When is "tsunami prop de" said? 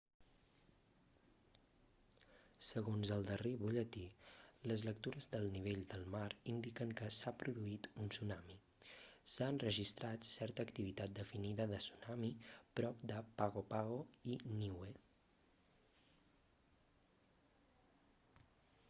11.85-13.19